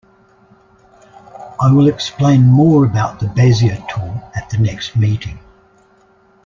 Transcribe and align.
I 1.61 1.71
will 1.71 1.87
explain 1.87 2.47
more 2.47 2.85
about 2.85 3.19
the 3.19 3.27
Bezier 3.27 3.77
tool 3.87 4.31
at 4.35 4.49
the 4.49 4.57
next 4.57 4.95
meeting. 4.95 5.37